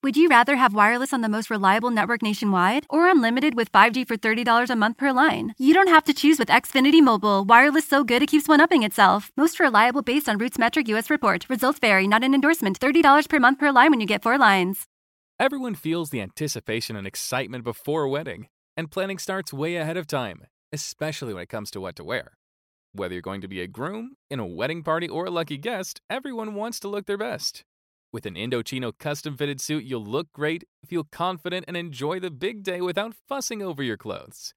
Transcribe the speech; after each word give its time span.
Would 0.00 0.16
you 0.16 0.28
rather 0.28 0.54
have 0.54 0.74
wireless 0.74 1.12
on 1.12 1.22
the 1.22 1.28
most 1.28 1.50
reliable 1.50 1.90
network 1.90 2.22
nationwide 2.22 2.86
or 2.88 3.10
unlimited 3.10 3.56
with 3.56 3.72
5G 3.72 4.06
for 4.06 4.16
$30 4.16 4.70
a 4.70 4.76
month 4.76 4.96
per 4.96 5.12
line? 5.12 5.54
You 5.58 5.74
don't 5.74 5.88
have 5.88 6.04
to 6.04 6.14
choose 6.14 6.38
with 6.38 6.46
Xfinity 6.46 7.02
Mobile. 7.02 7.44
Wireless 7.44 7.88
so 7.88 8.04
good 8.04 8.22
it 8.22 8.28
keeps 8.28 8.46
one 8.46 8.60
upping 8.60 8.84
itself. 8.84 9.32
Most 9.36 9.58
reliable 9.58 10.02
based 10.02 10.28
on 10.28 10.38
RootMetrics 10.38 10.86
US 10.88 11.10
report. 11.10 11.46
Results 11.50 11.80
vary, 11.80 12.06
not 12.06 12.22
an 12.22 12.32
endorsement. 12.32 12.78
$30 12.78 13.28
per 13.28 13.40
month 13.40 13.58
per 13.58 13.72
line 13.72 13.90
when 13.90 14.00
you 14.00 14.06
get 14.06 14.22
four 14.22 14.38
lines. 14.38 14.86
Everyone 15.40 15.74
feels 15.74 16.10
the 16.10 16.20
anticipation 16.20 16.94
and 16.94 17.04
excitement 17.06 17.64
before 17.64 18.04
a 18.04 18.08
wedding, 18.08 18.46
and 18.76 18.92
planning 18.92 19.18
starts 19.18 19.52
way 19.52 19.74
ahead 19.74 19.96
of 19.96 20.06
time, 20.06 20.42
especially 20.72 21.34
when 21.34 21.42
it 21.42 21.48
comes 21.48 21.72
to 21.72 21.80
what 21.80 21.96
to 21.96 22.04
wear. 22.04 22.38
Whether 22.92 23.14
you're 23.14 23.22
going 23.22 23.40
to 23.40 23.48
be 23.48 23.62
a 23.62 23.66
groom, 23.66 24.12
in 24.30 24.38
a 24.38 24.46
wedding 24.46 24.84
party, 24.84 25.08
or 25.08 25.26
a 25.26 25.30
lucky 25.30 25.58
guest, 25.58 26.00
everyone 26.08 26.54
wants 26.54 26.78
to 26.80 26.88
look 26.88 27.06
their 27.06 27.18
best. 27.18 27.64
With 28.10 28.24
an 28.24 28.36
Indochino 28.36 28.92
custom 28.98 29.36
fitted 29.36 29.60
suit, 29.60 29.84
you'll 29.84 30.04
look 30.04 30.32
great, 30.32 30.64
feel 30.86 31.04
confident, 31.04 31.66
and 31.68 31.76
enjoy 31.76 32.18
the 32.18 32.30
big 32.30 32.62
day 32.62 32.80
without 32.80 33.14
fussing 33.28 33.62
over 33.62 33.82
your 33.82 33.98
clothes. 33.98 34.54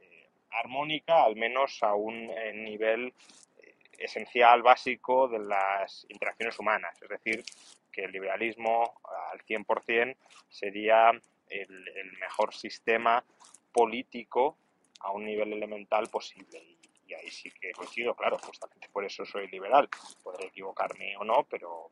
eh, 0.00 0.28
armónica, 0.50 1.24
al 1.24 1.36
menos 1.36 1.82
a 1.82 1.94
un 1.94 2.14
eh, 2.30 2.52
nivel 2.52 3.14
eh, 3.62 3.74
esencial, 3.98 4.62
básico 4.62 5.28
de 5.28 5.38
las 5.38 6.04
interacciones 6.08 6.58
humanas. 6.58 7.00
Es 7.00 7.08
decir, 7.08 7.44
que 7.92 8.04
el 8.04 8.12
liberalismo 8.12 9.00
al 9.32 9.40
100% 9.44 10.16
sería 10.48 11.12
el, 11.50 11.88
el 11.88 12.12
mejor 12.18 12.54
sistema 12.54 13.24
político 13.72 14.56
a 15.00 15.10
un 15.12 15.24
nivel 15.24 15.52
elemental 15.52 16.08
posible. 16.08 16.58
Y, 16.58 16.78
y 17.06 17.14
ahí 17.14 17.30
sí 17.30 17.50
que 17.50 17.72
coincido, 17.72 18.14
claro, 18.14 18.38
justamente 18.38 18.88
por 18.88 19.04
eso 19.04 19.24
soy 19.24 19.48
liberal. 19.48 19.88
Podré 20.22 20.46
equivocarme 20.46 21.16
o 21.16 21.24
no, 21.24 21.46
pero 21.48 21.90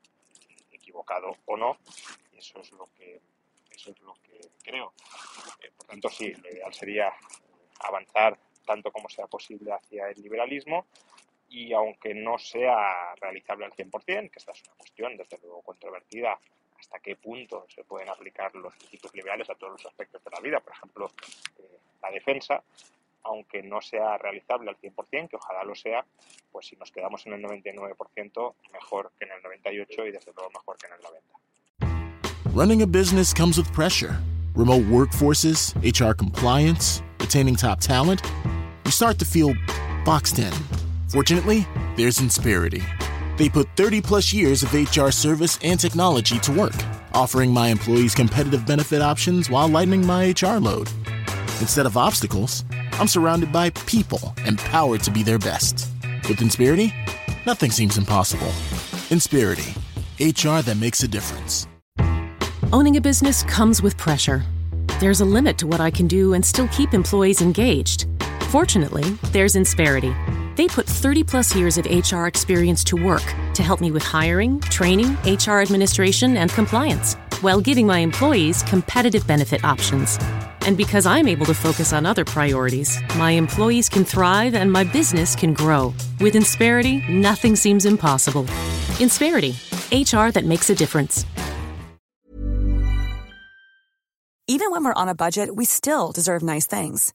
equivocado 0.70 1.36
o 1.44 1.56
no, 1.56 1.78
eso 2.32 2.60
es 2.60 2.72
lo 2.72 2.86
que, 2.96 3.20
eso 3.70 3.90
es 3.90 4.00
lo 4.00 4.14
que 4.14 4.40
creo. 4.62 4.94
Eh, 5.60 5.70
por 5.76 5.86
tanto, 5.86 6.08
sí, 6.08 6.32
lo 6.32 6.48
ideal 6.50 6.72
sería 6.72 7.12
avanzar 7.80 8.38
tanto 8.64 8.90
como 8.90 9.08
sea 9.08 9.26
posible 9.26 9.72
hacia 9.72 10.08
el 10.08 10.22
liberalismo 10.22 10.86
y 11.48 11.72
aunque 11.72 12.14
no 12.14 12.38
sea 12.38 13.14
realizable 13.16 13.64
al 13.64 13.72
100%, 13.72 14.30
que 14.30 14.38
esta 14.38 14.52
es 14.52 14.62
una 14.64 14.76
cuestión 14.76 15.16
desde 15.16 15.38
luego 15.38 15.62
controvertida, 15.62 16.38
hasta 16.78 16.98
qué 17.00 17.16
punto 17.16 17.66
se 17.68 17.84
pueden 17.84 18.08
aplicar 18.08 18.54
los 18.54 18.74
principios 18.76 19.14
liberales 19.14 19.48
a 19.50 19.54
todos 19.54 19.72
los 19.72 19.86
aspectos 19.86 20.22
de 20.24 20.30
la 20.30 20.40
vida, 20.40 20.60
por 20.60 20.72
ejemplo, 20.72 21.10
eh, 21.58 21.78
la 22.02 22.10
defensa, 22.10 22.62
aunque 23.24 23.62
no 23.62 23.80
sea 23.80 24.16
realizable 24.18 24.70
al 24.70 24.76
100%, 24.76 25.28
que 25.28 25.36
ojalá 25.36 25.64
lo 25.64 25.74
sea, 25.74 26.04
pues 26.50 26.66
si 26.66 26.76
nos 26.76 26.90
quedamos 26.90 27.26
en 27.26 27.34
el 27.34 27.42
99%, 27.42 28.54
mejor 28.72 29.12
que 29.18 29.24
en 29.24 29.32
el 29.32 29.42
98% 29.42 30.08
y 30.08 30.12
desde 30.12 30.32
luego 30.32 30.50
mejor 30.50 30.76
que 30.78 30.86
en 30.86 30.92
el 30.94 31.00
90%. 31.00 32.54
Running 32.54 32.82
a 32.82 32.86
business 32.86 33.34
comes 33.34 33.58
with 33.58 33.70
pressure 33.72 34.16
remote 34.58 34.84
workforces, 34.86 35.72
HR 35.82 36.14
compliance, 36.14 37.00
retaining 37.20 37.54
top 37.54 37.80
talent. 37.80 38.20
You 38.84 38.90
start 38.90 39.18
to 39.20 39.24
feel 39.24 39.54
boxed 40.04 40.38
in. 40.40 40.52
Fortunately, 41.08 41.64
there's 41.96 42.18
Insperity. 42.18 42.82
They 43.38 43.48
put 43.48 43.68
30 43.76 44.00
plus 44.00 44.32
years 44.32 44.64
of 44.64 44.74
HR 44.74 45.10
service 45.10 45.60
and 45.62 45.78
technology 45.78 46.40
to 46.40 46.52
work, 46.52 46.74
offering 47.14 47.52
my 47.52 47.68
employees 47.68 48.12
competitive 48.12 48.66
benefit 48.66 49.00
options 49.00 49.48
while 49.48 49.68
lightening 49.68 50.04
my 50.04 50.34
HR 50.36 50.58
load. 50.58 50.90
Instead 51.60 51.86
of 51.86 51.96
obstacles, 51.96 52.64
I'm 52.94 53.06
surrounded 53.06 53.52
by 53.52 53.70
people 53.70 54.34
empowered 54.44 55.04
to 55.04 55.12
be 55.12 55.22
their 55.22 55.38
best. 55.38 55.88
With 56.28 56.38
Insperity, 56.40 56.92
nothing 57.46 57.70
seems 57.70 57.96
impossible. 57.96 58.48
Insperity, 59.08 59.72
HR 60.18 60.60
that 60.62 60.76
makes 60.76 61.04
a 61.04 61.08
difference. 61.08 61.68
Owning 62.72 62.96
a 62.96 63.00
business 63.00 63.44
comes 63.44 63.80
with 63.80 63.96
pressure. 63.96 64.42
There's 64.98 65.20
a 65.20 65.24
limit 65.24 65.58
to 65.58 65.68
what 65.68 65.80
I 65.80 65.92
can 65.92 66.08
do 66.08 66.34
and 66.34 66.44
still 66.44 66.66
keep 66.68 66.92
employees 66.92 67.40
engaged. 67.40 68.06
Fortunately, 68.50 69.04
there's 69.30 69.54
Insperity. 69.54 70.12
They 70.58 70.66
put 70.66 70.86
30 70.86 71.22
plus 71.22 71.54
years 71.54 71.78
of 71.78 71.86
HR 71.86 72.26
experience 72.26 72.82
to 72.90 72.96
work 72.96 73.22
to 73.54 73.62
help 73.62 73.80
me 73.80 73.92
with 73.92 74.02
hiring, 74.02 74.58
training, 74.62 75.16
HR 75.24 75.60
administration, 75.60 76.36
and 76.36 76.50
compliance, 76.50 77.14
while 77.42 77.60
giving 77.60 77.86
my 77.86 78.00
employees 78.00 78.64
competitive 78.64 79.24
benefit 79.24 79.64
options. 79.64 80.18
And 80.62 80.76
because 80.76 81.06
I'm 81.06 81.28
able 81.28 81.46
to 81.46 81.54
focus 81.54 81.92
on 81.92 82.04
other 82.04 82.24
priorities, 82.24 82.98
my 83.14 83.30
employees 83.30 83.88
can 83.88 84.04
thrive 84.04 84.56
and 84.56 84.72
my 84.72 84.82
business 84.82 85.36
can 85.36 85.54
grow. 85.54 85.94
With 86.20 86.34
Insperity, 86.34 87.08
nothing 87.08 87.54
seems 87.54 87.86
impossible. 87.86 88.42
Insperity, 88.98 89.54
HR 89.92 90.32
that 90.32 90.44
makes 90.44 90.70
a 90.70 90.74
difference. 90.74 91.24
Even 94.48 94.72
when 94.72 94.82
we're 94.82 94.94
on 94.94 95.08
a 95.08 95.14
budget, 95.14 95.54
we 95.54 95.64
still 95.64 96.10
deserve 96.10 96.42
nice 96.42 96.66
things. 96.66 97.14